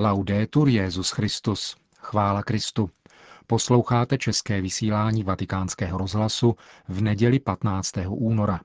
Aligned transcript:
Laudetur 0.00 0.68
Jezus 0.68 1.10
Christus. 1.10 1.76
Chvála 1.98 2.42
Kristu. 2.42 2.90
Posloucháte 3.46 4.18
české 4.18 4.60
vysílání 4.60 5.22
Vatikánského 5.22 5.98
rozhlasu 5.98 6.56
v 6.88 7.02
neděli 7.02 7.38
15. 7.38 7.92
února. 8.08 8.60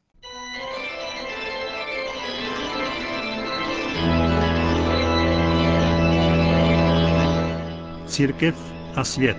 Církev 8.07 8.73
a 8.95 9.03
svět. 9.03 9.37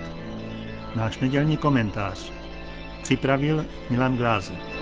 Náš 0.95 1.19
nedělní 1.19 1.57
komentář. 1.57 2.31
Připravil 3.03 3.65
Milan 3.89 4.17
Glázer. 4.17 4.74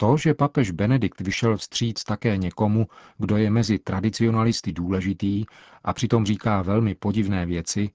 To, 0.00 0.16
že 0.16 0.34
papež 0.34 0.70
Benedikt 0.70 1.20
vyšel 1.20 1.56
vstříc 1.56 2.04
také 2.04 2.36
někomu, 2.36 2.86
kdo 3.18 3.36
je 3.36 3.50
mezi 3.50 3.78
tradicionalisty 3.78 4.72
důležitý 4.72 5.44
a 5.84 5.92
přitom 5.92 6.26
říká 6.26 6.62
velmi 6.62 6.94
podivné 6.94 7.46
věci, 7.46 7.90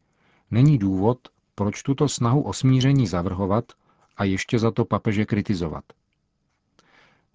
není 0.52 0.77
důvod, 0.77 1.17
proč 1.55 1.84
tuto 1.84 2.09
snahu 2.09 2.41
o 2.41 2.53
smíření 2.53 3.07
zavrhovat 3.07 3.66
a 4.17 4.23
ještě 4.23 4.59
za 4.59 4.71
to 4.71 4.85
papeže 4.85 5.26
kritizovat. 5.26 5.84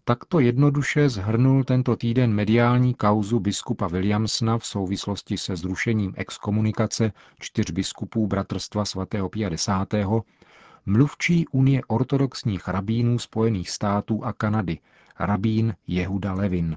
Takto 0.05 0.41
jednoduše 0.41 1.09
zhrnul 1.09 1.65
tento 1.65 1.97
týden 1.97 2.33
mediální 2.33 2.95
kauzu 2.95 3.41
biskupa 3.41 3.87
Williamsona 3.87 4.59
v 4.59 4.67
souvislosti 4.67 5.39
se 5.39 5.57
zrušením 5.57 6.15
exkomunikace 6.17 7.13
čtyř 7.41 7.71
biskupů 7.71 8.27
Bratrstva 8.27 8.85
svatého 8.85 9.29
50 9.29 9.95
mluvčí 10.89 11.49
Unie 11.49 11.81
ortodoxních 11.89 12.69
rabínů 12.69 13.19
Spojených 13.19 13.71
států 13.71 14.25
a 14.25 14.33
Kanady, 14.33 14.79
rabín 15.19 15.75
Jehuda 15.87 16.33
Levin. 16.33 16.77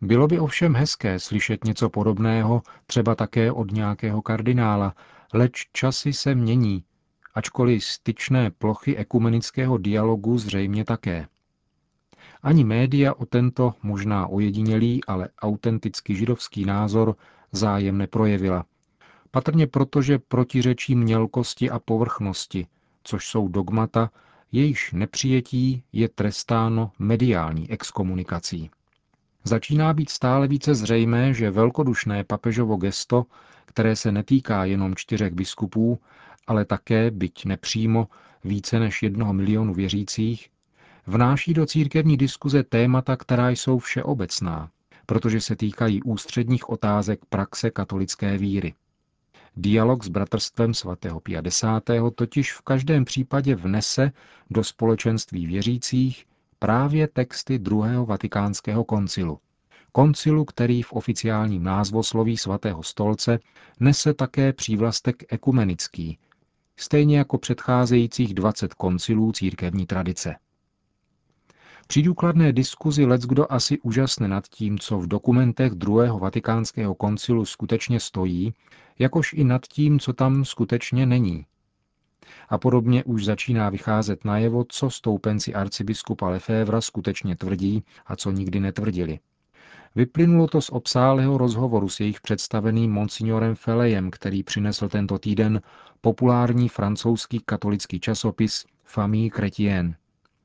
Bylo 0.00 0.26
by 0.26 0.38
ovšem 0.38 0.74
hezké 0.74 1.18
slyšet 1.18 1.64
něco 1.64 1.90
podobného 1.90 2.62
třeba 2.86 3.14
také 3.14 3.52
od 3.52 3.72
nějakého 3.72 4.22
kardinála, 4.22 4.94
leč 5.34 5.66
časy 5.72 6.12
se 6.12 6.34
mění, 6.34 6.84
ačkoliv 7.34 7.84
styčné 7.84 8.50
plochy 8.50 8.96
ekumenického 8.96 9.78
dialogu 9.78 10.38
zřejmě 10.38 10.84
také. 10.84 11.26
Ani 12.42 12.64
média 12.64 13.14
o 13.14 13.26
tento 13.26 13.74
možná 13.82 14.26
ojedinělý, 14.26 15.04
ale 15.04 15.28
autenticky 15.42 16.14
židovský 16.14 16.64
názor 16.64 17.16
zájem 17.52 17.98
neprojevila. 17.98 18.64
Patrně 19.30 19.66
proto, 19.66 20.02
že 20.02 20.18
protiřečí 20.18 20.94
mělkosti 20.94 21.70
a 21.70 21.78
povrchnosti, 21.78 22.66
což 23.06 23.28
jsou 23.28 23.48
dogmata, 23.48 24.10
jejichž 24.52 24.92
nepřijetí 24.92 25.82
je 25.92 26.08
trestáno 26.08 26.90
mediální 26.98 27.70
exkomunikací. 27.70 28.70
Začíná 29.44 29.94
být 29.94 30.10
stále 30.10 30.48
více 30.48 30.74
zřejmé, 30.74 31.34
že 31.34 31.50
velkodušné 31.50 32.24
papežovo 32.24 32.76
gesto, 32.76 33.24
které 33.64 33.96
se 33.96 34.12
netýká 34.12 34.64
jenom 34.64 34.94
čtyřech 34.94 35.34
biskupů, 35.34 35.98
ale 36.46 36.64
také, 36.64 37.10
byť 37.10 37.44
nepřímo, 37.44 38.08
více 38.44 38.78
než 38.78 39.02
jednoho 39.02 39.32
milionu 39.32 39.74
věřících, 39.74 40.48
vnáší 41.06 41.54
do 41.54 41.66
církevní 41.66 42.16
diskuze 42.16 42.62
témata, 42.62 43.16
která 43.16 43.50
jsou 43.50 43.78
všeobecná, 43.78 44.70
protože 45.06 45.40
se 45.40 45.56
týkají 45.56 46.02
ústředních 46.02 46.68
otázek 46.68 47.20
praxe 47.28 47.70
katolické 47.70 48.38
víry. 48.38 48.74
Dialog 49.58 50.04
s 50.04 50.08
bratrstvem 50.08 50.74
svatého 50.74 51.20
Pia 51.20 51.40
X. 51.40 51.64
totiž 52.14 52.52
v 52.52 52.62
každém 52.62 53.04
případě 53.04 53.54
vnese 53.54 54.12
do 54.50 54.64
společenství 54.64 55.46
věřících 55.46 56.26
právě 56.58 57.08
texty 57.08 57.58
druhého 57.58 58.06
vatikánského 58.06 58.84
koncilu. 58.84 59.38
Koncilu, 59.92 60.44
který 60.44 60.82
v 60.82 60.92
oficiálním 60.92 61.62
názvosloví 61.62 62.36
svatého 62.36 62.82
stolce 62.82 63.38
nese 63.80 64.14
také 64.14 64.52
přívlastek 64.52 65.32
ekumenický, 65.32 66.18
stejně 66.76 67.18
jako 67.18 67.38
předcházejících 67.38 68.34
20 68.34 68.74
koncilů 68.74 69.32
církevní 69.32 69.86
tradice. 69.86 70.36
Při 71.86 72.02
důkladné 72.02 72.52
diskuzi 72.52 73.06
kdo 73.26 73.52
asi 73.52 73.78
úžasne 73.78 74.28
nad 74.28 74.48
tím, 74.48 74.78
co 74.78 74.98
v 74.98 75.06
dokumentech 75.06 75.72
druhého 75.72 76.18
vatikánského 76.18 76.94
koncilu 76.94 77.44
skutečně 77.44 78.00
stojí, 78.00 78.54
jakož 78.98 79.32
i 79.32 79.44
nad 79.44 79.66
tím, 79.66 80.00
co 80.00 80.12
tam 80.12 80.44
skutečně 80.44 81.06
není. 81.06 81.46
A 82.48 82.58
podobně 82.58 83.04
už 83.04 83.24
začíná 83.24 83.70
vycházet 83.70 84.24
najevo, 84.24 84.64
co 84.68 84.90
stoupenci 84.90 85.54
arcibiskupa 85.54 86.28
Lefevra 86.28 86.80
skutečně 86.80 87.36
tvrdí 87.36 87.84
a 88.06 88.16
co 88.16 88.30
nikdy 88.30 88.60
netvrdili. 88.60 89.18
Vyplynulo 89.94 90.46
to 90.46 90.60
z 90.60 90.70
obsálého 90.70 91.38
rozhovoru 91.38 91.88
s 91.88 92.00
jejich 92.00 92.20
představeným 92.20 92.92
monsignorem 92.92 93.54
Felejem, 93.54 94.10
který 94.10 94.42
přinesl 94.42 94.88
tento 94.88 95.18
týden 95.18 95.60
populární 96.00 96.68
francouzský 96.68 97.40
katolický 97.46 98.00
časopis 98.00 98.64
Famille 98.84 99.30
Chrétienne. 99.30 99.96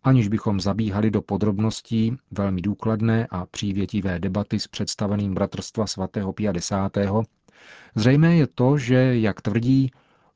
Aniž 0.03 0.27
bychom 0.27 0.59
zabíhali 0.59 1.11
do 1.11 1.21
podrobností 1.21 2.17
velmi 2.31 2.61
důkladné 2.61 3.27
a 3.29 3.45
přívětivé 3.45 4.19
debaty 4.19 4.59
s 4.59 4.67
představeným 4.67 5.33
bratrstva 5.33 5.87
svatého 5.87 6.33
50. 6.33 6.97
Zřejmé 7.95 8.35
je 8.35 8.47
to, 8.47 8.77
že, 8.77 9.19
jak 9.19 9.41
tvrdí, 9.41 9.91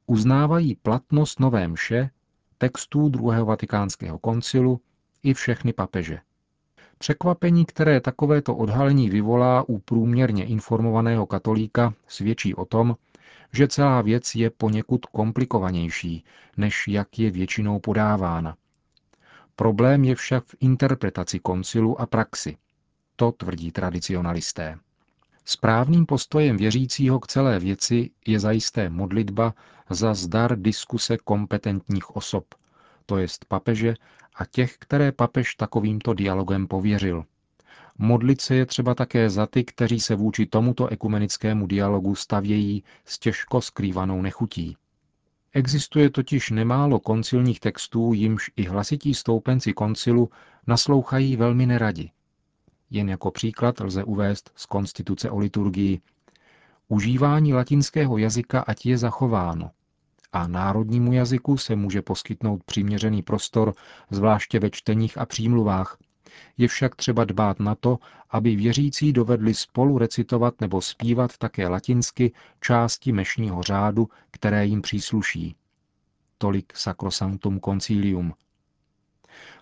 uznávají 0.06 0.76
platnost 0.76 1.40
nové 1.40 1.68
mše, 1.68 2.10
textů 2.58 3.10
druhého 3.10 3.46
vatikánského 3.46 4.20
koncilu 4.20 4.82
i 5.24 5.34
všechny 5.34 5.74
papeže. 5.74 6.20
Překvapení, 6.98 7.66
které 7.66 8.02
takovéto 8.02 8.56
odhalení 8.56 9.10
vyvolá 9.10 9.70
u 9.70 9.80
průměrně 9.80 10.46
informovaného 10.46 11.26
katolíka, 11.26 11.94
svědčí 12.08 12.56
o 12.56 12.66
tom, 12.66 12.96
že 13.54 13.68
celá 13.68 14.02
věc 14.02 14.36
je 14.36 14.50
poněkud 14.50 15.06
komplikovanější, 15.06 16.24
než 16.58 16.88
jak 16.88 17.20
je 17.20 17.32
většinou 17.32 17.80
podávána. 17.80 18.56
Problém 19.56 20.04
je 20.04 20.16
však 20.16 20.46
v 20.46 20.56
interpretaci 20.60 21.40
koncilu 21.40 22.02
a 22.02 22.06
praxi. 22.06 22.58
To 23.16 23.32
tvrdí 23.32 23.72
tradicionalisté. 23.72 24.78
Správným 25.46 26.06
postojem 26.06 26.58
věřícího 26.58 27.20
k 27.20 27.28
celé 27.28 27.60
věci 27.60 28.10
je 28.28 28.40
zajisté 28.40 28.90
modlitba 28.90 29.54
za 29.90 30.14
zdar 30.14 30.60
diskuse 30.60 31.18
kompetentních 31.18 32.16
osob, 32.16 32.46
to 33.06 33.18
jest 33.18 33.46
papeže 33.46 33.94
a 34.36 34.46
těch, 34.46 34.78
které 34.80 35.12
papež 35.12 35.56
takovýmto 35.56 36.14
dialogem 36.14 36.68
pověřil. 36.68 37.24
Modlit 37.98 38.42
se 38.42 38.56
je 38.56 38.66
třeba 38.66 38.96
také 38.96 39.30
za 39.30 39.48
ty, 39.48 39.64
kteří 39.64 40.00
se 40.00 40.16
vůči 40.16 40.46
tomuto 40.46 40.88
ekumenickému 40.88 41.68
dialogu 41.68 42.16
stavějí 42.16 42.84
s 43.06 43.20
těžko 43.20 43.62
skrývanou 43.62 44.22
nechutí. 44.22 44.78
Existuje 45.54 46.10
totiž 46.10 46.50
nemálo 46.50 47.00
koncilních 47.00 47.60
textů, 47.60 48.14
jimž 48.14 48.52
i 48.56 48.64
hlasití 48.64 49.14
stoupenci 49.14 49.74
koncilu 49.74 50.30
naslouchají 50.68 51.36
velmi 51.36 51.66
neradi. 51.66 52.12
Jen 52.90 53.10
jako 53.10 53.32
příklad 53.32 53.80
lze 53.80 54.04
uvést 54.04 54.52
z 54.56 54.66
konstituce 54.66 55.30
o 55.30 55.38
liturgii. 55.38 56.02
Užívání 56.88 57.54
latinského 57.54 58.18
jazyka 58.18 58.62
ať 58.62 58.86
je 58.86 58.98
zachováno 58.98 59.72
a 60.36 60.48
národnímu 60.48 61.14
jazyku 61.14 61.58
se 61.58 61.76
může 61.76 62.02
poskytnout 62.02 62.64
přiměřený 62.64 63.22
prostor, 63.22 63.74
zvláště 64.12 64.60
ve 64.60 64.70
čteních 64.70 65.18
a 65.18 65.26
přímluvách. 65.26 65.98
Je 66.58 66.68
však 66.68 66.96
třeba 66.96 67.24
dbát 67.24 67.60
na 67.60 67.76
to, 67.76 68.00
aby 68.30 68.56
věřící 68.56 69.14
dovedli 69.14 69.54
spolu 69.54 69.98
recitovat 69.98 70.62
nebo 70.62 70.82
zpívat 70.82 71.38
také 71.38 71.68
latinsky 71.68 72.32
části 72.62 73.12
mešního 73.12 73.64
řádu, 73.64 74.10
které 74.32 74.66
jim 74.66 74.82
přísluší. 74.82 75.56
Tolik 76.38 76.78
Sacrosanctum 76.78 77.60
Concilium– 77.60 78.34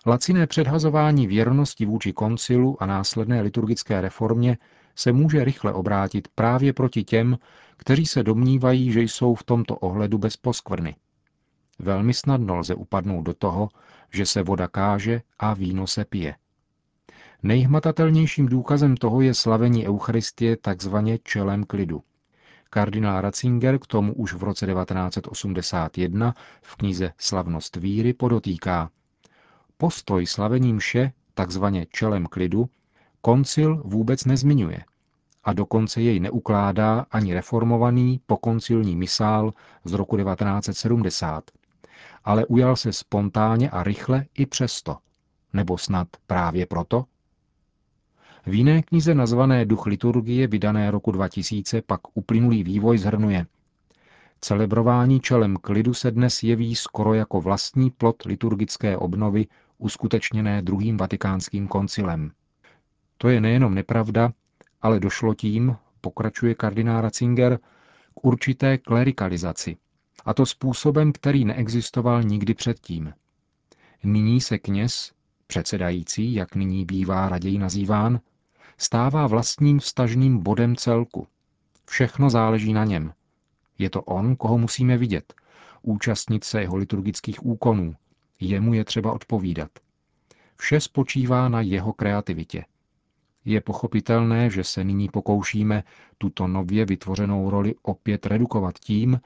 Laciné 0.06 0.46
předhazování 0.46 1.26
věrnosti 1.26 1.86
vůči 1.86 2.12
koncilu 2.12 2.82
a 2.82 2.86
následné 2.86 3.40
liturgické 3.40 4.00
reformě 4.00 4.58
se 4.94 5.12
může 5.12 5.44
rychle 5.44 5.72
obrátit 5.72 6.28
právě 6.34 6.72
proti 6.72 7.04
těm, 7.04 7.38
kteří 7.76 8.06
se 8.06 8.22
domnívají, 8.22 8.92
že 8.92 9.00
jsou 9.00 9.34
v 9.34 9.44
tomto 9.44 9.76
ohledu 9.76 10.18
bez 10.18 10.36
poskvrny. 10.36 10.96
Velmi 11.78 12.14
snadno 12.14 12.56
lze 12.56 12.74
upadnout 12.74 13.24
do 13.24 13.34
toho, 13.34 13.68
že 14.12 14.26
se 14.26 14.42
voda 14.42 14.68
káže 14.68 15.22
a 15.38 15.54
víno 15.54 15.86
se 15.86 16.04
pije. 16.04 16.34
Nejhmatatelnějším 17.42 18.46
důkazem 18.46 18.96
toho 18.96 19.20
je 19.20 19.34
slavení 19.34 19.88
Eucharistie 19.88 20.56
takzvaně 20.56 21.18
čelem 21.22 21.64
klidu. 21.64 22.02
Kardinál 22.70 23.20
Ratzinger 23.20 23.78
k 23.78 23.86
tomu 23.86 24.14
už 24.14 24.34
v 24.34 24.42
roce 24.42 24.66
1981 24.66 26.34
v 26.62 26.76
knize 26.76 27.12
Slavnost 27.18 27.76
víry 27.76 28.12
podotýká– 28.12 28.90
Postoj 29.76 30.26
slavení 30.26 30.72
mše, 30.72 31.12
takzvaně 31.34 31.86
čelem 31.90 32.26
klidu, 32.26 32.68
koncil 33.20 33.82
vůbec 33.84 34.24
nezmiňuje 34.24 34.84
a 35.44 35.52
dokonce 35.52 36.02
jej 36.02 36.20
neukládá 36.20 37.06
ani 37.10 37.34
reformovaný 37.34 38.20
pokoncilní 38.26 38.96
misál 38.96 39.52
z 39.84 39.92
roku 39.92 40.16
1970, 40.16 41.50
ale 42.24 42.46
ujal 42.46 42.76
se 42.76 42.92
spontánně 42.92 43.70
a 43.70 43.82
rychle 43.82 44.26
i 44.34 44.46
přesto. 44.46 44.96
Nebo 45.52 45.78
snad 45.78 46.08
právě 46.26 46.66
proto? 46.66 47.04
V 48.46 48.54
jiné 48.54 48.82
knize 48.82 49.14
nazvané 49.14 49.64
Duch 49.64 49.86
liturgie, 49.86 50.46
vydané 50.46 50.90
roku 50.90 51.12
2000, 51.12 51.82
pak 51.82 52.00
uplynulý 52.14 52.64
vývoj 52.64 52.98
zhrnuje. 52.98 53.46
Celebrování 54.40 55.20
čelem 55.20 55.56
klidu 55.56 55.94
se 55.94 56.10
dnes 56.10 56.42
jeví 56.42 56.74
skoro 56.74 57.14
jako 57.14 57.40
vlastní 57.40 57.90
plot 57.90 58.22
liturgické 58.22 58.96
obnovy 58.96 59.46
uskutečněné 59.84 60.62
druhým 60.62 60.96
vatikánským 60.96 61.68
koncilem. 61.68 62.30
To 63.18 63.28
je 63.28 63.40
nejenom 63.40 63.74
nepravda, 63.74 64.32
ale 64.82 65.00
došlo 65.00 65.34
tím, 65.34 65.76
pokračuje 66.00 66.54
kardinál 66.54 67.00
Ratzinger, 67.00 67.58
k 68.14 68.24
určité 68.24 68.78
klerikalizaci. 68.78 69.76
A 70.24 70.34
to 70.34 70.46
způsobem, 70.46 71.12
který 71.12 71.44
neexistoval 71.44 72.22
nikdy 72.22 72.54
předtím. 72.54 73.12
Nyní 74.04 74.40
se 74.40 74.58
kněz, 74.58 75.12
předsedající, 75.46 76.34
jak 76.34 76.54
nyní 76.54 76.84
bývá 76.84 77.28
raději 77.28 77.58
nazýván, 77.58 78.20
stává 78.78 79.26
vlastním 79.26 79.78
vztažným 79.78 80.38
bodem 80.38 80.76
celku. 80.76 81.26
Všechno 81.86 82.30
záleží 82.30 82.72
na 82.72 82.84
něm. 82.84 83.12
Je 83.78 83.90
to 83.90 84.02
on, 84.02 84.36
koho 84.36 84.58
musíme 84.58 84.98
vidět, 84.98 85.34
účastnit 85.82 86.44
se 86.44 86.60
jeho 86.60 86.76
liturgických 86.76 87.46
úkonů. 87.46 87.94
Jemu 88.40 88.74
je 88.74 88.84
třeba 88.84 89.12
odpovídat. 89.12 89.70
Vše 90.56 90.80
spočívá 90.80 91.48
na 91.48 91.60
jeho 91.60 91.92
kreativitě. 91.92 92.64
Je 93.44 93.60
pochopitelné, 93.60 94.50
že 94.50 94.64
se 94.64 94.84
nyní 94.84 95.08
pokoušíme 95.08 95.84
tuto 96.18 96.46
nově 96.46 96.84
vytvořenou 96.84 97.50
roli 97.50 97.74
opět 97.82 98.26
redukovat 98.26 98.78
tím, 98.78 99.20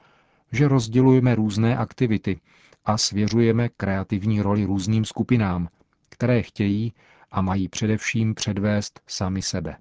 že 0.51 0.67
rozdělujeme 0.67 1.35
různé 1.35 1.77
aktivity 1.77 2.39
a 2.85 2.97
svěřujeme 2.97 3.69
kreativní 3.69 4.41
roli 4.41 4.65
různým 4.65 5.05
skupinám, 5.05 5.69
které 6.09 6.41
chtějí 6.41 6.93
a 7.31 7.41
mají 7.41 7.67
především 7.67 8.35
předvést 8.35 9.01
sami 9.07 9.41
sebe. 9.41 9.77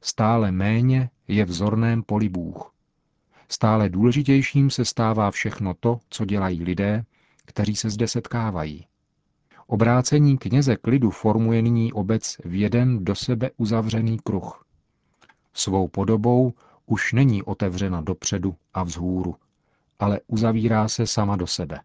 Stále 0.00 0.52
méně 0.52 1.10
je 1.28 1.44
vzorném 1.44 2.02
poli 2.02 2.28
Bůh. 2.28 2.72
Stále 3.48 3.88
důležitějším 3.88 4.70
se 4.70 4.84
stává 4.84 5.30
všechno 5.30 5.74
to, 5.74 5.98
co 6.08 6.24
dělají 6.24 6.64
lidé, 6.64 7.04
kteří 7.46 7.76
se 7.76 7.90
zde 7.90 8.08
setkávají. 8.08 8.86
Obrácení 9.66 10.38
kněze 10.38 10.76
klidu 10.76 11.10
formuje 11.10 11.62
nyní 11.62 11.92
obec 11.92 12.36
v 12.44 12.54
jeden 12.54 13.04
do 13.04 13.14
sebe 13.14 13.50
uzavřený 13.56 14.18
kruh. 14.18 14.64
Svou 15.54 15.88
podobou 15.88 16.52
už 16.86 17.12
není 17.12 17.42
otevřena 17.42 18.00
dopředu 18.00 18.54
a 18.74 18.82
vzhůru, 18.82 19.36
ale 19.98 20.20
uzavírá 20.26 20.88
se 20.88 21.06
sama 21.06 21.36
do 21.36 21.46
sebe. 21.46 21.80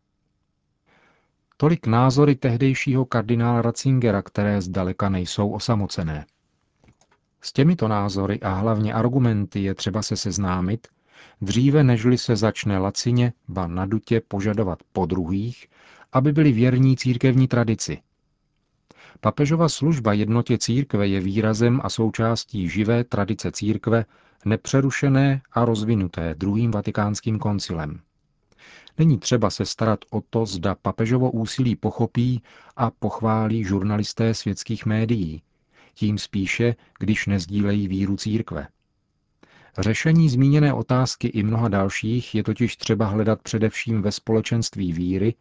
Tolik 1.58 1.88
názory 1.88 2.36
tehdejšího 2.36 3.06
kardinála 3.06 3.62
Ratzingera, 3.62 4.22
které 4.22 4.62
zdaleka 4.62 5.10
nejsou 5.10 5.50
osamocené. 5.52 6.26
S 7.42 7.54
těmito 7.54 7.88
názory 7.88 8.40
a 8.40 8.54
hlavně 8.54 8.94
argumenty 8.94 9.64
je 9.64 9.76
třeba 9.76 10.02
se 10.02 10.18
seznámit, 10.18 10.88
dříve 11.42 11.84
nežli 11.84 12.18
se 12.18 12.36
začne 12.36 12.78
lacině, 12.78 13.34
ba 13.48 13.68
nadutě 13.68 14.22
požadovat 14.28 14.80
po 14.94 15.06
druhých, 15.06 15.68
aby 16.14 16.32
byli 16.32 16.52
věrní 16.52 16.98
církevní 16.98 17.48
tradici. 17.48 18.02
Papežova 19.22 19.70
služba 19.70 20.14
jednotě 20.14 20.58
církve 20.58 21.08
je 21.08 21.20
výrazem 21.20 21.82
a 21.84 21.90
součástí 21.90 22.70
živé 22.70 23.04
tradice 23.04 23.52
církve, 23.52 24.06
nepřerušené 24.46 25.42
a 25.52 25.66
rozvinuté 25.66 26.36
druhým 26.38 26.72
vatikánským 26.72 27.40
koncilem. 27.40 28.00
Není 28.98 29.18
třeba 29.18 29.50
se 29.50 29.66
starat 29.66 30.00
o 30.12 30.22
to, 30.30 30.46
zda 30.46 30.76
papežovo 30.76 31.32
úsilí 31.32 31.76
pochopí 31.76 32.42
a 32.76 32.92
pochválí 32.92 33.64
žurnalisté 33.64 34.34
světských 34.34 34.86
médií, 34.86 35.42
tím 35.94 36.18
spíše, 36.18 36.76
když 37.00 37.26
nezdílejí 37.28 37.88
víru 37.88 38.18
církve. 38.18 38.68
Řešení 39.80 40.30
zmíněné 40.30 40.74
otázky 40.74 41.28
i 41.28 41.44
mnoha 41.44 41.68
dalších 41.68 42.36
je 42.36 42.44
totiž 42.44 42.78
třeba 42.78 43.06
hledat 43.06 43.42
především 43.42 44.02
ve 44.02 44.12
společenství 44.12 44.94
víry 44.94 45.36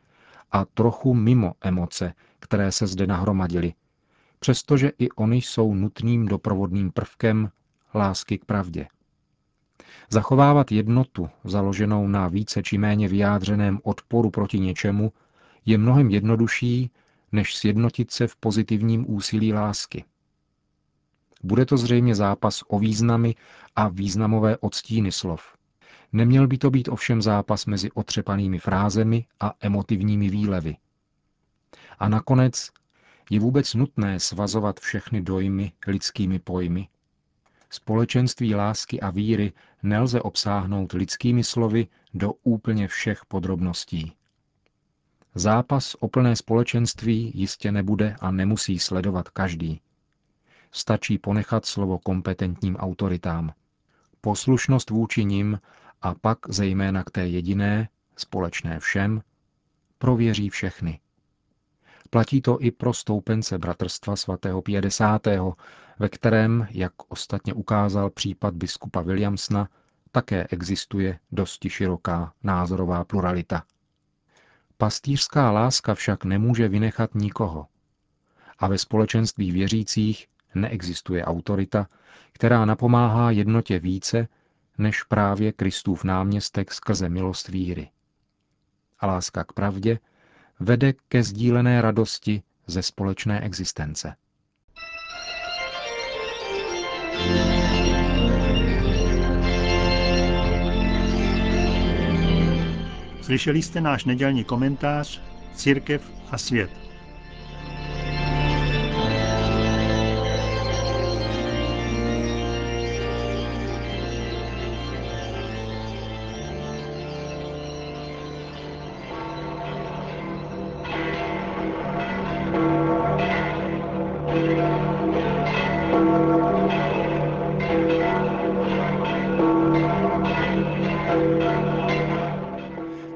a 0.52 0.64
trochu 0.64 1.14
mimo 1.14 1.52
emoce, 1.60 2.14
které 2.38 2.72
se 2.72 2.86
zde 2.86 3.06
nahromadily, 3.06 3.74
přestože 4.38 4.92
i 4.98 5.10
oni 5.10 5.36
jsou 5.36 5.74
nutným 5.74 6.26
doprovodným 6.26 6.92
prvkem 6.92 7.50
lásky 7.94 8.38
k 8.38 8.44
pravdě. 8.44 8.86
Zachovávat 10.10 10.72
jednotu, 10.72 11.30
založenou 11.44 12.08
na 12.08 12.28
více 12.28 12.62
či 12.62 12.78
méně 12.78 13.08
vyjádřeném 13.08 13.80
odporu 13.82 14.30
proti 14.30 14.58
něčemu, 14.58 15.12
je 15.66 15.78
mnohem 15.78 16.10
jednodušší, 16.10 16.90
než 17.32 17.56
sjednotit 17.56 18.10
se 18.10 18.26
v 18.26 18.36
pozitivním 18.36 19.14
úsilí 19.14 19.52
lásky. 19.52 20.04
Bude 21.42 21.66
to 21.66 21.76
zřejmě 21.76 22.14
zápas 22.14 22.62
o 22.68 22.78
významy 22.78 23.34
a 23.76 23.88
významové 23.88 24.56
odstíny 24.56 25.12
slov. 25.12 25.56
Neměl 26.12 26.46
by 26.46 26.58
to 26.58 26.70
být 26.70 26.88
ovšem 26.88 27.22
zápas 27.22 27.66
mezi 27.66 27.90
otřepanými 27.90 28.58
frázemi 28.58 29.26
a 29.40 29.54
emotivními 29.60 30.30
výlevy. 30.30 30.76
A 31.98 32.08
nakonec 32.08 32.70
je 33.30 33.40
vůbec 33.40 33.74
nutné 33.74 34.20
svazovat 34.20 34.80
všechny 34.80 35.20
dojmy 35.20 35.72
lidskými 35.86 36.38
pojmy, 36.38 36.88
Společenství 37.70 38.54
lásky 38.54 39.00
a 39.00 39.10
víry 39.10 39.52
nelze 39.82 40.20
obsáhnout 40.20 40.92
lidskými 40.92 41.44
slovy 41.44 41.86
do 42.14 42.32
úplně 42.32 42.88
všech 42.88 43.24
podrobností. 43.28 44.12
Zápas 45.34 45.96
o 46.00 46.08
plné 46.08 46.36
společenství 46.36 47.32
jistě 47.34 47.72
nebude 47.72 48.16
a 48.20 48.30
nemusí 48.30 48.78
sledovat 48.78 49.28
každý. 49.28 49.80
Stačí 50.76 51.19
ponechat 51.19 51.67
slovo 51.67 51.99
kompetentním 51.99 52.76
autoritám. 52.76 53.52
Poslušnost 54.20 54.90
vůči 54.90 55.25
nim 55.25 55.61
a 56.02 56.14
pak 56.14 56.38
zejména 56.49 57.05
k 57.05 57.11
té 57.11 57.26
jediné, 57.28 57.88
společné 58.17 58.81
všem, 58.81 59.23
prověří 59.99 60.49
všechny. 60.49 61.00
Platí 62.11 62.43
to 62.43 62.61
i 62.61 62.70
pro 62.70 62.94
stoupence 62.94 63.58
bratrstva 63.58 64.17
svatého 64.17 64.62
50 64.62 65.26
ve 65.99 66.08
kterém, 66.08 66.69
jak 66.70 66.93
ostatně 67.08 67.55
ukázal 67.55 68.11
případ 68.11 68.55
biskupa 68.55 69.00
Williamsna, 69.00 69.69
také 70.12 70.46
existuje 70.50 71.19
dosti 71.32 71.70
široká 71.70 72.32
názorová 72.43 73.05
pluralita. 73.05 73.64
Pastýřská 74.76 75.50
láska 75.50 75.94
však 75.94 76.25
nemůže 76.25 76.69
vynechat 76.69 77.14
nikoho. 77.14 77.67
A 78.58 78.69
ve 78.69 78.79
společenství 78.79 79.52
věřících 79.52 80.27
neexistuje 80.56 81.25
autorita, 81.25 81.89
která 82.32 82.65
napomáhá 82.65 83.31
jednotě 83.31 83.79
více, 83.79 84.29
než 84.79 85.03
právě 85.03 85.53
Kristův 85.53 86.05
náměstek 86.05 86.72
skrze 86.72 87.08
milost 87.08 87.48
víry. 87.48 87.91
A 89.01 89.06
láska 89.06 89.44
k 89.44 89.53
pravdě 89.53 89.98
vede 90.60 90.93
ke 91.08 91.22
sdílené 91.22 91.82
radosti 91.82 92.43
ze 92.67 92.82
společné 92.82 93.41
existence. 93.41 94.17
Slyšeli 103.22 103.63
jste 103.63 103.81
náš 103.81 104.05
nedělní 104.05 104.44
komentář 104.44 105.22
Církev 105.55 106.10
a 106.31 106.39
svět. 106.39 106.85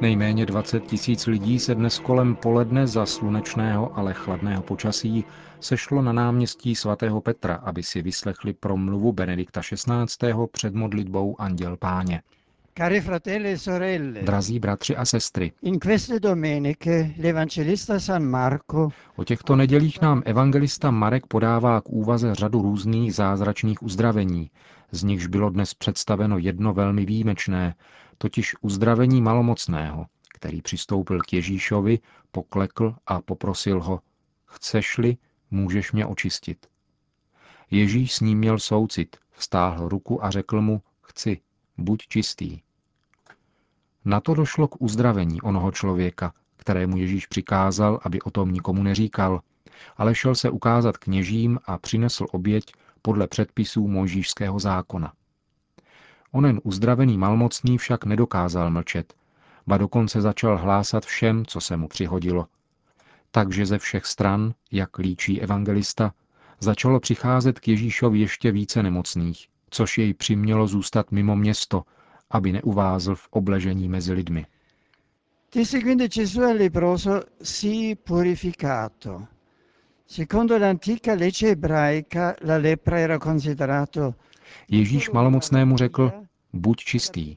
Nejméně 0.01 0.47
20 0.47 0.87
tisíc 0.87 1.27
lidí 1.27 1.59
se 1.59 1.75
dnes 1.75 1.99
kolem 1.99 2.37
poledne 2.37 2.87
za 2.87 3.07
slunečného, 3.07 3.99
ale 3.99 4.15
chladného 4.15 4.63
počasí 4.63 5.25
sešlo 5.61 6.03
na 6.03 6.13
náměstí 6.13 6.75
svatého 6.75 7.21
Petra, 7.21 7.55
aby 7.55 7.83
si 7.83 8.03
vyslechli 8.03 8.53
promluvu 8.53 9.13
Benedikta 9.13 9.61
XVI. 9.61 10.33
před 10.53 10.75
modlitbou 10.75 11.41
Anděl 11.41 11.77
Páně. 11.77 12.23
Cari 12.79 13.01
fratelli 13.01 13.53
e 13.53 13.59
sorelle, 13.59 14.23
Drazí 14.23 14.59
bratři 14.59 14.97
a 14.97 15.05
sestry, 15.05 15.53
in 15.63 15.79
queste 15.79 16.21
domeniche 16.21 17.11
l'Evangelista 17.19 18.01
San 18.01 18.25
Marco 18.25 18.89
o 19.17 19.25
těchto 19.25 19.57
nedělích 19.57 20.01
nám 20.01 20.23
evangelista 20.25 20.91
Marek 20.91 21.27
podává 21.27 21.81
k 21.81 21.89
úvaze 21.89 22.35
řadu 22.35 22.63
různých 22.63 23.15
zázračných 23.15 23.83
uzdravení, 23.83 24.51
z 24.91 25.03
nichž 25.03 25.27
bylo 25.27 25.51
dnes 25.51 25.75
představeno 25.75 26.39
jedno 26.39 26.75
velmi 26.75 27.07
výjimečné, 27.07 27.75
totiž 28.23 28.55
uzdravení 28.61 29.23
malomocného, 29.23 30.07
který 30.35 30.63
přistoupil 30.63 31.21
k 31.21 31.33
Ježíšovi, 31.33 31.99
poklekl 32.31 32.95
a 33.07 33.21
poprosil 33.21 33.83
ho, 33.83 34.01
chceš-li, 34.47 35.17
můžeš 35.51 35.93
mě 35.93 36.07
očistit. 36.07 36.67
Ježíš 37.71 38.15
s 38.15 38.21
ním 38.21 38.39
měl 38.39 38.59
soucit, 38.59 39.17
vstáhl 39.31 39.89
ruku 39.89 40.25
a 40.25 40.31
řekl 40.31 40.61
mu, 40.61 40.83
chci, 41.03 41.41
buď 41.79 42.03
čistý. 42.09 42.61
Na 44.05 44.21
to 44.21 44.35
došlo 44.35 44.69
k 44.69 44.83
uzdravení 44.83 45.43
onoho 45.43 45.73
člověka, 45.73 46.33
kterému 46.57 46.97
Ježíš 46.97 47.27
přikázal, 47.27 48.01
aby 48.03 48.23
o 48.23 48.31
tom 48.31 48.53
nikomu 48.53 48.83
neříkal, 48.83 49.41
ale 49.97 50.15
šel 50.15 50.35
se 50.35 50.51
ukázat 50.51 50.97
kněžím 50.97 51.59
a 51.65 51.79
přinesl 51.79 52.27
oběť 52.33 52.73
podle 53.03 53.27
předpisů 53.27 53.89
mojžíšského 53.89 54.59
zákona. 54.59 55.13
Onen 56.33 56.61
uzdravený 56.65 57.19
malmocný 57.19 57.79
však 57.79 58.05
nedokázal 58.05 58.71
mlčet, 58.71 59.15
ba 59.67 59.79
dokonce 59.79 60.21
začal 60.21 60.59
hlásat 60.59 61.05
všem, 61.05 61.47
co 61.47 61.61
se 61.61 61.77
mu 61.77 61.89
přihodilo. 61.89 62.47
Takže 63.31 63.67
ze 63.67 63.79
všech 63.79 64.07
stran, 64.07 64.55
jak 64.73 64.99
líčí 64.99 65.41
evangelista, 65.41 66.13
začalo 66.61 67.01
přicházet 67.01 67.61
k 67.61 67.69
Ježíšovi 67.69 68.19
ještě 68.19 68.53
více 68.53 68.83
nemocných, 68.83 69.49
což 69.71 69.99
jej 69.99 70.15
přimělo 70.15 70.67
zůstat 70.67 71.13
mimo 71.13 71.37
město, 71.37 71.83
aby 72.31 72.53
neuvázl 72.53 73.15
v 73.15 73.29
obležení 73.31 73.89
mezi 73.89 74.13
lidmi. 74.13 74.47
Di 75.55 75.67
seguendo 75.67 76.07
Gesù 76.07 76.45
al 76.45 76.57
leproso 76.57 77.23
si 77.43 77.95
purificato. 77.95 79.27
Secondo 80.07 80.59
l'antica 80.59 81.15
legge 81.15 81.49
ebraica, 81.49 82.35
la 82.41 82.57
lepra 82.57 82.99
era 82.99 83.19
considerato 83.19 84.15
Ježíš 84.69 85.11
malomocnému 85.11 85.77
řekl, 85.77 86.13
buď 86.53 86.77
čistý. 86.77 87.37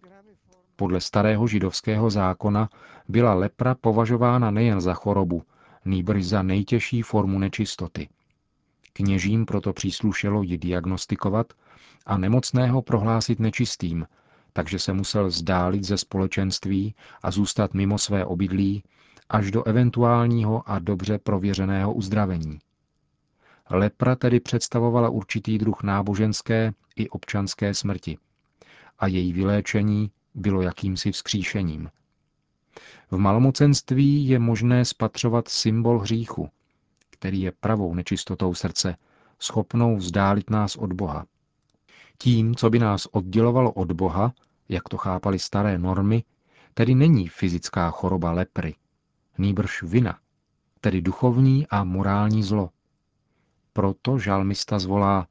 Podle 0.76 1.02
starého 1.02 1.48
židovského 1.48 2.10
zákona 2.10 2.70
byla 3.08 3.34
lepra 3.34 3.76
považována 3.76 4.52
nejen 4.52 4.82
za 4.82 4.94
chorobu, 4.94 5.44
nýbrž 5.86 6.26
za 6.26 6.42
nejtěžší 6.42 7.02
formu 7.02 7.40
nečistoty. 7.40 8.10
Kněžím 8.94 9.46
proto 9.46 9.74
příslušelo 9.74 10.44
ji 10.44 10.58
diagnostikovat 10.58 11.54
a 12.06 12.18
nemocného 12.18 12.82
prohlásit 12.82 13.40
nečistým, 13.40 14.08
takže 14.54 14.80
se 14.80 14.94
musel 14.94 15.30
zdálit 15.30 15.84
ze 15.84 15.98
společenství 15.98 16.96
a 17.24 17.32
zůstat 17.32 17.74
mimo 17.74 17.98
své 17.98 18.26
obydlí 18.26 18.84
až 19.30 19.52
do 19.52 19.64
eventuálního 19.64 20.70
a 20.70 20.80
dobře 20.80 21.18
prověřeného 21.18 21.94
uzdravení. 21.94 22.60
Lepra 23.76 24.16
tedy 24.16 24.40
představovala 24.40 25.10
určitý 25.10 25.58
druh 25.58 25.84
náboženské 25.84 26.74
i 26.96 27.10
občanské 27.10 27.74
smrti 27.74 28.18
a 29.00 29.08
její 29.08 29.34
vyléčení 29.34 30.12
bylo 30.36 30.62
jakýmsi 30.62 31.12
vzkříšením. 31.12 31.90
V 33.12 33.18
malomocenství 33.18 34.28
je 34.28 34.40
možné 34.40 34.86
spatřovat 34.86 35.48
symbol 35.48 36.00
hříchu, 36.00 36.50
který 37.10 37.42
je 37.42 37.52
pravou 37.52 37.94
nečistotou 37.94 38.54
srdce, 38.54 38.96
schopnou 39.40 39.98
vzdálit 39.98 40.50
nás 40.50 40.76
od 40.76 40.94
Boha. 40.94 41.26
Tím, 42.18 42.56
co 42.56 42.70
by 42.70 42.80
nás 42.80 43.06
oddělovalo 43.06 43.72
od 43.72 43.92
Boha, 43.92 44.34
jak 44.70 44.90
to 44.90 44.98
chápali 44.98 45.40
staré 45.40 45.78
normy, 45.78 46.24
tedy 46.74 46.96
není 46.96 47.28
fyzická 47.28 47.90
choroba 47.92 48.32
lepry, 48.32 48.76
nýbrž 49.38 49.84
vina, 49.84 50.20
tedy 50.82 51.02
duchovní 51.02 51.68
a 51.68 51.84
morální 51.84 52.44
zlo. 52.44 52.70
Proto 53.74 54.20
žalmista 54.20 54.80
zvolá, 54.80 55.28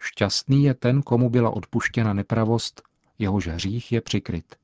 šťastný 0.00 0.64
je 0.64 0.74
ten, 0.74 1.02
komu 1.02 1.30
byla 1.30 1.50
odpuštěna 1.50 2.12
nepravost, 2.12 2.82
jehož 3.18 3.46
hřích 3.46 3.92
je 3.92 4.00
přikryt. 4.00 4.56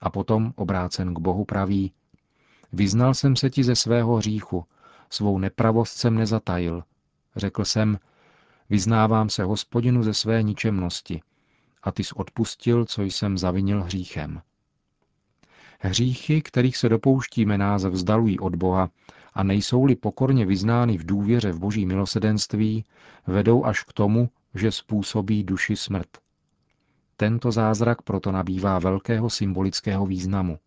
A 0.00 0.10
potom, 0.10 0.52
obrácen 0.56 1.14
k 1.14 1.18
Bohu, 1.18 1.44
praví, 1.44 1.92
vyznal 2.72 3.14
jsem 3.14 3.36
se 3.36 3.50
ti 3.50 3.64
ze 3.64 3.76
svého 3.76 4.16
hříchu, 4.16 4.64
svou 5.10 5.38
nepravost 5.38 5.92
jsem 5.92 6.14
nezatajil. 6.14 6.84
Řekl 7.36 7.64
jsem, 7.64 7.98
vyznávám 8.70 9.30
se 9.30 9.44
hospodinu 9.44 10.02
ze 10.02 10.14
své 10.14 10.42
ničemnosti, 10.42 11.22
a 11.82 11.92
ty 11.92 12.04
jsi 12.04 12.14
odpustil, 12.14 12.84
co 12.84 13.02
jsem 13.02 13.38
zavinil 13.38 13.82
hříchem. 13.82 14.42
Hříchy, 15.80 16.42
kterých 16.42 16.76
se 16.76 16.88
dopouštíme, 16.88 17.58
nás 17.58 17.84
vzdalují 17.84 18.38
od 18.38 18.54
Boha 18.54 18.90
a 19.34 19.42
nejsou-li 19.42 19.96
pokorně 19.96 20.46
vyznány 20.46 20.98
v 20.98 21.06
důvěře 21.06 21.52
v 21.52 21.58
boží 21.58 21.86
milosedenství, 21.86 22.84
vedou 23.26 23.64
až 23.64 23.82
k 23.82 23.92
tomu, 23.92 24.30
že 24.54 24.72
způsobí 24.72 25.44
duši 25.44 25.76
smrt. 25.76 26.08
Tento 27.16 27.52
zázrak 27.52 28.02
proto 28.02 28.32
nabývá 28.32 28.78
velkého 28.78 29.30
symbolického 29.30 30.06
významu. 30.06 30.58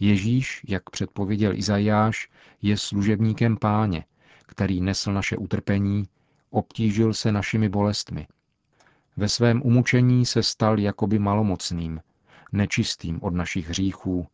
Ježíš, 0.00 0.64
jak 0.68 0.90
předpověděl 0.90 1.54
Izajáš, 1.54 2.28
je 2.62 2.76
služebníkem 2.76 3.56
páně, 3.56 4.04
který 4.46 4.80
nesl 4.80 5.12
naše 5.12 5.36
utrpení, 5.36 6.08
obtížil 6.50 7.14
se 7.14 7.32
našimi 7.32 7.68
bolestmi. 7.68 8.26
Ve 9.16 9.28
svém 9.28 9.62
umučení 9.64 10.26
se 10.26 10.42
stal 10.42 10.78
jakoby 10.78 11.18
malomocným, 11.18 12.00
nečistým 12.52 13.18
od 13.22 13.34
našich 13.34 13.68
hříchů, 13.68 14.26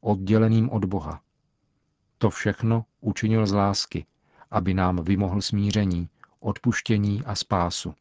odděleným 0.00 0.70
od 0.70 0.84
Boha. 0.84 1.20
To 2.18 2.30
všechno 2.30 2.84
učinil 3.02 3.46
z 3.46 3.52
lásky, 3.52 4.06
aby 4.50 4.74
nám 4.74 5.04
vymohl 5.04 5.40
smíření, 5.40 6.08
odpuštění 6.40 7.22
a 7.26 7.34
spásu. 7.34 7.94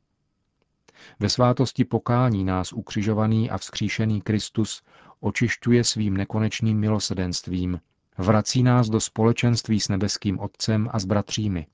Ve 1.20 1.29
svátosti 1.29 1.86
pokání 1.86 2.43
nás 2.43 2.74
ukřižovaný 2.74 3.50
a 3.50 3.58
vzkříšený 3.58 4.22
Kristus 4.22 4.84
očišťuje 5.20 5.84
svým 5.84 6.17
nekonečným 6.17 6.79
milosedenstvím, 6.79 7.79
vrací 8.17 8.63
nás 8.63 8.89
do 8.89 9.00
společenství 9.00 9.79
s 9.79 9.89
nebeským 9.89 10.39
Otcem 10.39 10.89
a 10.91 11.00
s 11.00 11.05
bratřími. 11.05 11.67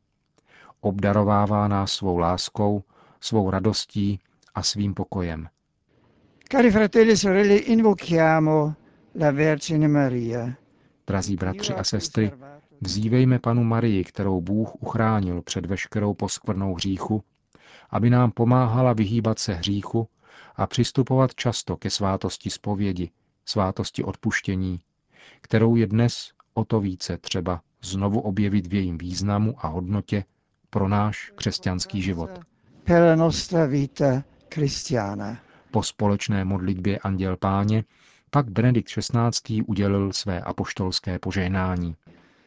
Obdarovává 0.82 1.68
nás 1.68 1.92
svou 1.92 2.18
láskou, 2.18 2.84
svou 3.22 3.50
radostí 3.50 4.20
a 4.56 4.64
svým 4.64 4.94
pokojem. 4.94 5.50
Cari 6.52 6.72
fratelli 6.72 7.12
e 7.12 7.18
sorelle, 7.18 7.56
invochiamo 7.56 8.76
la 9.20 9.32
Vergine 9.32 9.88
Maria. 9.88 10.54
Drazí 11.08 11.36
bratři 11.36 11.74
a 11.74 11.84
sestry, 11.84 12.32
vzívejme 12.82 13.40
panu 13.40 13.64
Marii, 13.64 14.04
kterou 14.04 14.42
Bůh 14.42 14.76
uchránil 14.76 15.42
před 15.42 15.66
veškerou 15.66 16.14
poskvrnou 16.14 16.76
hříchu, 16.76 17.24
aby 17.90 18.10
nám 18.10 18.32
pomáhala 18.32 18.94
vyhýbat 18.94 19.40
se 19.40 19.54
hříchu 19.54 20.08
a 20.56 20.68
přistupovat 20.68 21.36
často 21.36 21.78
ke 21.78 21.90
svátosti 21.90 22.50
spovědi, 22.50 23.10
svátosti 23.46 24.04
odpuštění, 24.04 24.80
kterou 25.42 25.76
je 25.76 25.88
dnes 25.88 26.32
o 26.54 26.66
to 26.66 26.80
více 26.80 27.18
třeba 27.18 27.62
znovu 27.84 28.20
objevit 28.20 28.68
v 28.68 28.74
jejím 28.74 28.98
významu 28.98 29.56
a 29.66 29.68
hodnotě 29.68 30.24
pro 30.70 30.88
náš 30.88 31.32
křesťanský 31.36 32.02
život. 32.02 32.30
Po 35.72 35.84
společné 35.84 36.46
modlitbě 36.46 37.00
Anděl 37.00 37.38
Páně 37.38 37.84
pak 38.30 38.50
Benedikt 38.52 38.90
XVI. 38.90 39.62
udělil 39.62 40.14
své 40.14 40.42
apoštolské 40.42 41.20
požehnání. 41.20 41.96